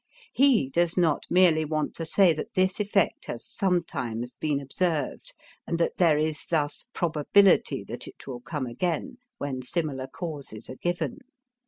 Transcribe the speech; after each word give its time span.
He 0.33 0.67
does 0.67 0.97
not 0.97 1.27
merely 1.29 1.63
want 1.63 1.93
to 1.97 2.07
say 2.07 2.33
that 2.33 2.55
this 2.55 2.79
effect 2.79 3.25
has 3.25 3.45
sometimes 3.45 4.33
been 4.33 4.59
observed 4.59 5.35
and 5.67 5.77
that 5.77 5.97
there 5.97 6.17
is 6.17 6.47
thus 6.47 6.87
probability 6.95 7.83
that 7.83 8.07
it 8.07 8.25
will 8.25 8.41
come 8.41 8.65
again, 8.65 9.19
when 9.37 9.61
similar 9.61 10.07
causes 10.07 10.71
are 10.71 10.77
given. 10.77 11.19